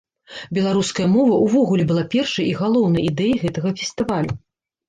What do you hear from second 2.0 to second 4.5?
першай і галоўнай ідэяй гэтага фестывалю.